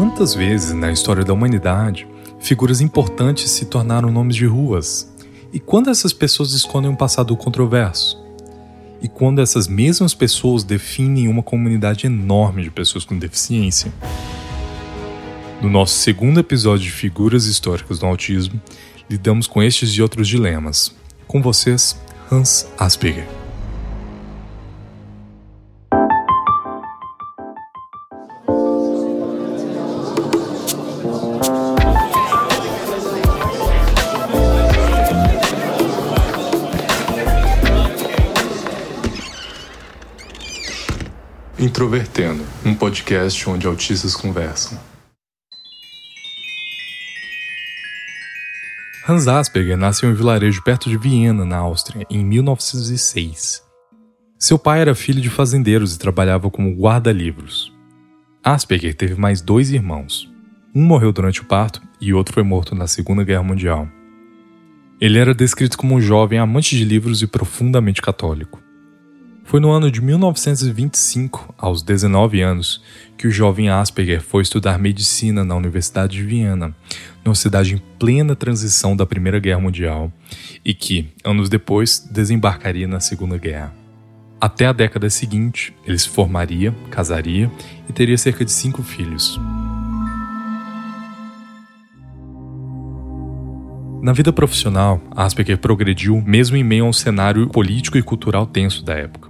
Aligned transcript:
Quantas 0.00 0.34
vezes 0.34 0.72
na 0.72 0.90
história 0.90 1.22
da 1.22 1.34
humanidade 1.34 2.08
figuras 2.40 2.80
importantes 2.80 3.50
se 3.50 3.66
tornaram 3.66 4.10
nomes 4.10 4.34
de 4.34 4.46
ruas? 4.46 5.14
E 5.52 5.60
quando 5.60 5.90
essas 5.90 6.10
pessoas 6.10 6.54
escondem 6.54 6.90
um 6.90 6.96
passado 6.96 7.36
controverso? 7.36 8.18
E 9.02 9.08
quando 9.10 9.42
essas 9.42 9.68
mesmas 9.68 10.14
pessoas 10.14 10.64
definem 10.64 11.28
uma 11.28 11.42
comunidade 11.42 12.06
enorme 12.06 12.62
de 12.62 12.70
pessoas 12.70 13.04
com 13.04 13.18
deficiência? 13.18 13.92
No 15.60 15.68
nosso 15.68 15.98
segundo 15.98 16.40
episódio 16.40 16.86
de 16.86 16.92
Figuras 16.92 17.44
Históricas 17.44 17.98
do 17.98 18.06
Autismo, 18.06 18.58
lidamos 19.08 19.46
com 19.46 19.62
estes 19.62 19.90
e 19.90 20.00
outros 20.00 20.26
dilemas. 20.26 20.94
Com 21.28 21.42
vocês, 21.42 21.94
Hans 22.32 22.66
Asperger. 22.78 23.39
Introvertendo, 41.60 42.42
um 42.64 42.74
podcast 42.74 43.46
onde 43.46 43.66
autistas 43.66 44.16
conversam. 44.16 44.80
Hans 49.06 49.28
Asperger 49.28 49.76
nasceu 49.76 50.08
em 50.08 50.12
um 50.14 50.16
vilarejo 50.16 50.62
perto 50.64 50.88
de 50.88 50.96
Viena, 50.96 51.44
na 51.44 51.58
Áustria, 51.58 52.06
em 52.08 52.24
1906. 52.24 53.62
Seu 54.38 54.58
pai 54.58 54.80
era 54.80 54.94
filho 54.94 55.20
de 55.20 55.28
fazendeiros 55.28 55.94
e 55.94 55.98
trabalhava 55.98 56.50
como 56.50 56.74
guarda-livros. 56.74 57.70
Asperger 58.42 58.94
teve 58.94 59.20
mais 59.20 59.42
dois 59.42 59.70
irmãos. 59.70 60.32
Um 60.74 60.82
morreu 60.82 61.12
durante 61.12 61.42
o 61.42 61.44
parto 61.44 61.82
e 62.00 62.14
outro 62.14 62.32
foi 62.32 62.42
morto 62.42 62.74
na 62.74 62.86
Segunda 62.86 63.22
Guerra 63.22 63.42
Mundial. 63.42 63.86
Ele 64.98 65.18
era 65.18 65.34
descrito 65.34 65.76
como 65.76 65.96
um 65.96 66.00
jovem 66.00 66.38
amante 66.38 66.74
de 66.74 66.86
livros 66.86 67.20
e 67.20 67.26
profundamente 67.26 68.00
católico. 68.00 68.62
Foi 69.50 69.58
no 69.58 69.72
ano 69.72 69.90
de 69.90 70.00
1925, 70.00 71.52
aos 71.58 71.82
19 71.82 72.40
anos, 72.40 72.80
que 73.18 73.26
o 73.26 73.32
jovem 73.32 73.68
Asperger 73.68 74.22
foi 74.22 74.42
estudar 74.42 74.78
medicina 74.78 75.44
na 75.44 75.56
Universidade 75.56 76.18
de 76.18 76.22
Viena, 76.22 76.72
numa 77.24 77.34
cidade 77.34 77.74
em 77.74 77.82
plena 77.98 78.36
transição 78.36 78.94
da 78.94 79.04
Primeira 79.04 79.40
Guerra 79.40 79.58
Mundial, 79.58 80.12
e 80.64 80.72
que, 80.72 81.08
anos 81.24 81.48
depois, 81.48 81.98
desembarcaria 81.98 82.86
na 82.86 83.00
Segunda 83.00 83.36
Guerra. 83.36 83.74
Até 84.40 84.66
a 84.66 84.72
década 84.72 85.10
seguinte, 85.10 85.74
ele 85.84 85.98
se 85.98 86.08
formaria, 86.08 86.72
casaria 86.88 87.50
e 87.88 87.92
teria 87.92 88.16
cerca 88.16 88.44
de 88.44 88.52
cinco 88.52 88.84
filhos. 88.84 89.36
Na 94.00 94.12
vida 94.12 94.32
profissional, 94.32 95.02
Asperger 95.10 95.58
progrediu 95.58 96.22
mesmo 96.24 96.56
em 96.56 96.62
meio 96.62 96.84
a 96.84 96.88
um 96.88 96.92
cenário 96.92 97.48
político 97.48 97.98
e 97.98 98.02
cultural 98.02 98.46
tenso 98.46 98.84
da 98.84 98.94
época. 98.94 99.29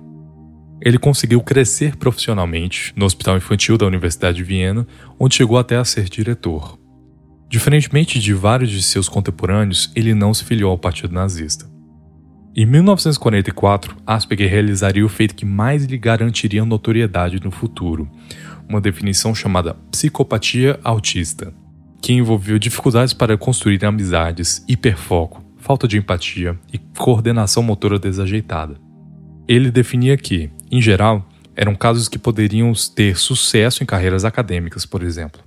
Ele 0.83 0.99
conseguiu 0.99 1.41
crescer 1.43 1.97
profissionalmente 1.97 2.93
no 2.97 3.05
Hospital 3.05 3.37
Infantil 3.37 3.77
da 3.77 3.87
Universidade 3.87 4.39
de 4.39 4.45
Viena, 4.45 4.87
onde 5.19 5.35
chegou 5.35 5.59
até 5.59 5.77
a 5.77 5.85
ser 5.85 6.09
diretor. 6.09 6.79
Diferentemente 7.49 8.19
de 8.19 8.33
vários 8.33 8.71
de 8.71 8.83
seus 8.83 9.09
contemporâneos, 9.09 9.93
ele 9.95 10.15
não 10.15 10.33
se 10.33 10.45
filiou 10.45 10.71
ao 10.71 10.79
Partido 10.79 11.13
Nazista. 11.13 11.69
Em 12.57 12.65
1944, 12.65 13.97
Asperger 14.07 14.51
realizaria 14.51 15.05
o 15.05 15.09
feito 15.09 15.35
que 15.35 15.45
mais 15.45 15.85
lhe 15.85 15.99
garantiria 15.99 16.65
notoriedade 16.65 17.41
no 17.43 17.51
futuro, 17.51 18.11
uma 18.69 18.81
definição 18.81 19.35
chamada 19.35 19.75
psicopatia 19.91 20.79
autista, 20.83 21.53
que 22.01 22.13
envolveu 22.13 22.59
dificuldades 22.59 23.13
para 23.13 23.37
construir 23.37 23.85
amizades, 23.85 24.65
hiperfoco, 24.67 25.45
falta 25.59 25.87
de 25.87 25.99
empatia 25.99 26.59
e 26.73 26.79
coordenação 26.79 27.63
motora 27.63 27.99
desajeitada. 27.99 28.77
Ele 29.47 29.71
definia 29.71 30.17
que, 30.17 30.51
em 30.71 30.81
geral, 30.81 31.27
eram 31.57 31.75
casos 31.75 32.09
que 32.09 32.19
poderiam 32.19 32.73
ter 32.95 33.17
sucesso 33.19 33.83
em 33.83 33.87
carreiras 33.87 34.25
acadêmicas, 34.25 34.87
por 34.87 35.03
exemplo. 35.03 35.43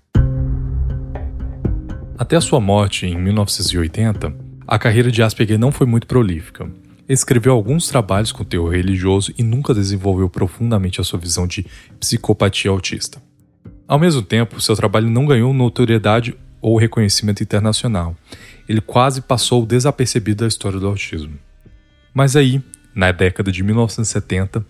Até 2.17 2.35
a 2.35 2.41
sua 2.41 2.59
morte 2.59 3.05
em 3.05 3.17
1980, 3.17 4.33
a 4.67 4.77
carreira 4.77 5.11
de 5.11 5.23
Asperger 5.23 5.57
não 5.57 5.71
foi 5.71 5.87
muito 5.87 6.07
prolífica. 6.07 6.69
Escreveu 7.07 7.53
alguns 7.53 7.87
trabalhos 7.87 8.31
com 8.31 8.43
teor 8.43 8.71
religioso 8.71 9.33
e 9.37 9.43
nunca 9.43 9.73
desenvolveu 9.73 10.29
profundamente 10.29 11.01
a 11.01 11.03
sua 11.03 11.19
visão 11.19 11.45
de 11.47 11.65
psicopatia 11.99 12.71
autista. 12.71 13.21
Ao 13.87 13.99
mesmo 13.99 14.21
tempo, 14.21 14.61
seu 14.61 14.75
trabalho 14.75 15.09
não 15.09 15.25
ganhou 15.25 15.53
notoriedade 15.53 16.35
ou 16.61 16.77
reconhecimento 16.77 17.43
internacional. 17.43 18.15
Ele 18.69 18.79
quase 18.79 19.21
passou 19.21 19.65
desapercebido 19.65 20.43
da 20.43 20.47
história 20.47 20.79
do 20.79 20.87
autismo. 20.87 21.37
Mas 22.13 22.35
aí, 22.35 22.63
na 22.95 23.11
década 23.11 23.51
de 23.51 23.63
1970, 23.63 24.65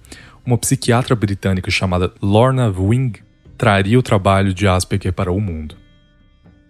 uma 0.46 0.58
psiquiatra 0.58 1.16
britânica 1.16 1.72
chamada 1.72 2.14
Lorna 2.22 2.68
Wing 2.68 3.22
traria 3.58 3.98
o 3.98 4.04
trabalho 4.04 4.54
de 4.54 4.68
Asperger 4.68 5.14
para 5.14 5.31
o 5.31 5.40
mundo. 5.40 5.76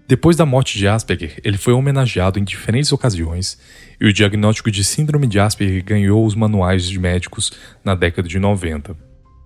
Depois 0.07 0.35
da 0.35 0.45
morte 0.45 0.77
de 0.77 0.87
Asperger, 0.87 1.39
ele 1.43 1.57
foi 1.57 1.73
homenageado 1.73 2.37
em 2.37 2.43
diferentes 2.43 2.91
ocasiões 2.91 3.57
e 3.99 4.05
o 4.05 4.13
diagnóstico 4.13 4.69
de 4.69 4.83
síndrome 4.83 5.25
de 5.25 5.39
Asperger 5.39 5.83
ganhou 5.83 6.25
os 6.25 6.35
manuais 6.35 6.87
de 6.87 6.99
médicos 6.99 7.51
na 7.83 7.95
década 7.95 8.27
de 8.27 8.37
90. 8.37 8.95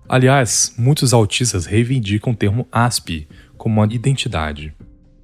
Aliás, 0.08 0.74
muitos 0.76 1.12
autistas 1.12 1.64
reivindicam 1.64 2.32
o 2.32 2.36
termo 2.36 2.66
ASP 2.72 3.26
como 3.56 3.80
uma 3.80 3.92
identidade. 3.92 4.74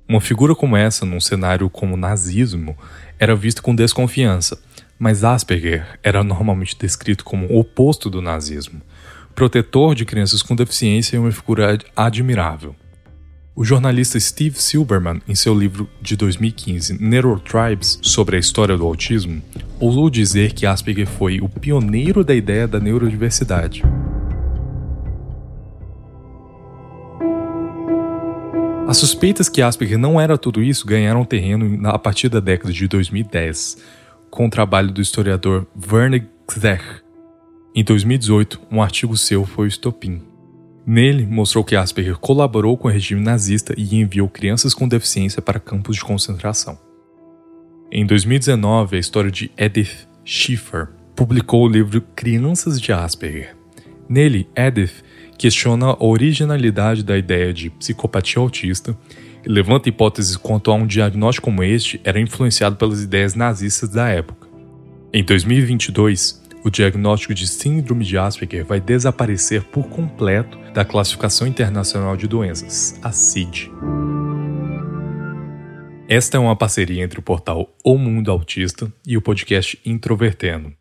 Uma 0.09 0.21
figura 0.21 0.55
como 0.55 0.77
essa, 0.77 1.05
num 1.05 1.21
cenário 1.21 1.69
como 1.69 1.95
o 1.95 1.99
nazismo, 1.99 2.77
era 3.19 3.35
vista 3.35 3.61
com 3.61 3.75
desconfiança, 3.75 4.59
mas 4.99 5.25
Asperger 5.25 5.99
era 6.03 6.23
normalmente 6.23 6.77
descrito 6.79 7.25
como 7.25 7.47
o 7.47 7.59
oposto 7.59 8.09
do 8.09 8.23
nazismo, 8.23 8.81
protetor 9.35 9.95
de 9.95 10.05
crianças 10.05 10.43
com 10.43 10.55
deficiência 10.55 11.17
e 11.17 11.19
uma 11.19 11.33
figura 11.33 11.79
admirável. 11.97 12.75
O 13.57 13.65
jornalista 13.65 14.19
Steve 14.19 14.61
Silberman, 14.61 15.23
em 15.29 15.35
seu 15.37 15.55
livro 15.55 15.89
de 16.03 16.17
2015 16.17 17.01
Neurotribes 17.01 18.01
sobre 18.03 18.37
a 18.37 18.41
história 18.41 18.77
do 18.77 18.85
autismo, 18.85 19.41
ousou 19.79 20.11
dizer 20.11 20.53
que 20.53 20.67
Asperger 20.67 21.07
foi 21.07 21.41
o 21.41 21.49
pioneiro 21.49 22.25
da 22.25 22.35
ideia 22.35 22.67
da 22.67 22.81
neurodiversidade. 22.81 23.85
As 28.89 28.99
suspeitas 28.99 29.49
que 29.49 29.63
Asperger 29.63 29.99
não 29.99 30.21
era 30.21 30.37
tudo 30.37 30.63
isso 30.63 30.85
ganharam 30.85 31.25
terreno 31.25 31.89
a 31.89 31.99
partir 31.99 32.29
da 32.29 32.41
década 32.41 32.73
de 32.73 32.87
2010, 32.89 33.79
com 34.35 34.47
o 34.47 34.51
trabalho 34.51 34.91
do 34.91 35.01
historiador 35.01 35.65
Werner 35.89 36.27
Kzech, 36.45 36.83
em 37.73 37.85
2018, 37.85 38.63
um 38.69 38.83
artigo 38.83 39.17
seu 39.17 39.47
foi 39.47 39.67
o 39.67 39.69
estopim. 39.69 40.23
Nele, 40.85 41.25
mostrou 41.25 41.63
que 41.63 41.77
Asperger 41.77 42.19
colaborou 42.19 42.77
com 42.77 42.89
o 42.89 42.91
regime 42.91 43.21
nazista 43.21 43.73
e 43.77 43.95
enviou 43.95 44.29
crianças 44.29 44.75
com 44.75 44.89
deficiência 44.89 45.41
para 45.41 45.61
campos 45.61 45.95
de 45.95 46.05
concentração. 46.05 46.77
Em 47.93 48.05
2019, 48.05 48.97
a 48.97 48.99
história 48.99 49.31
de 49.31 49.53
Edith 49.57 50.09
Schiffer 50.25 50.89
publicou 51.15 51.65
o 51.65 51.69
livro 51.69 52.01
Crianças 52.17 52.81
de 52.81 52.93
Asperger. 52.93 53.57
Nele, 54.09 54.49
Edith 54.57 55.05
questiona 55.39 55.87
a 55.87 56.05
originalidade 56.05 57.05
da 57.05 57.17
ideia 57.17 57.53
de 57.53 57.71
psicopatia 57.71 58.43
autista 58.43 58.99
levanta 59.47 59.89
hipóteses 59.89 60.37
quanto 60.37 60.71
a 60.71 60.75
um 60.75 60.87
diagnóstico 60.87 61.47
como 61.47 61.63
este 61.63 62.01
era 62.05 62.21
influenciado 62.21 62.77
pelas 62.77 63.03
ideias 63.03 63.35
nazistas 63.35 63.91
da 63.91 64.09
época. 64.09 64.49
Em 65.13 65.23
2022, 65.23 66.43
o 66.65 66.71
diagnóstico 66.71 67.35
de 67.35 67.47
Síndrome 67.47 68.05
de 68.05 68.17
Asperger 68.17 68.65
vai 68.65 68.81
desaparecer 68.81 69.63
por 69.65 69.89
completo 69.89 70.59
da 70.73 70.85
Classificação 70.85 71.47
Internacional 71.47 72.17
de 72.17 72.27
Doenças, 72.27 72.99
a 73.03 73.13
CID. 73.13 73.71
Esta 76.09 76.37
é 76.37 76.41
uma 76.41 76.57
parceria 76.57 77.03
entre 77.03 77.19
o 77.19 77.23
portal 77.23 77.75
O 77.85 77.97
Mundo 77.97 78.31
Autista 78.31 78.93
e 79.07 79.17
o 79.17 79.23
podcast 79.23 79.79
Introvertendo. 79.85 80.73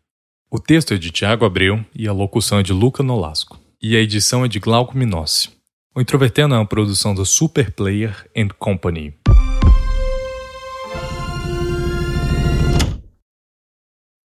O 0.50 0.58
texto 0.58 0.94
é 0.94 0.96
de 0.96 1.10
Tiago 1.10 1.44
Abreu 1.44 1.84
e 1.94 2.06
a 2.06 2.12
locução 2.12 2.58
é 2.58 2.62
de 2.62 2.72
Luca 2.72 3.02
Nolasco. 3.02 3.58
E 3.82 3.96
a 3.96 4.00
edição 4.00 4.44
é 4.44 4.48
de 4.48 4.58
Glauco 4.60 4.96
Minossi. 4.96 5.53
O 5.96 6.00
Introvertendo 6.00 6.56
é 6.56 6.58
uma 6.58 6.66
produção 6.66 7.14
da 7.14 7.24
Super 7.24 7.70
Player 7.70 8.28
and 8.36 8.48
Company. 8.58 9.14